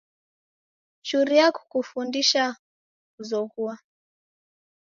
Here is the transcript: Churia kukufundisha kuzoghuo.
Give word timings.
Churia 1.07 1.45
kukufundisha 1.57 2.43
kuzoghuo. 3.13 3.73